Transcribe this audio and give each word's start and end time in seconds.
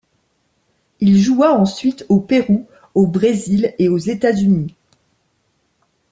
Il 0.99 1.21
joua 1.21 1.53
ensuite 1.53 2.07
au 2.09 2.19
Pérou, 2.21 2.65
au 2.95 3.05
Brésil 3.05 3.75
et 3.77 3.87
aux 3.87 3.99
États-Unis. 3.99 4.73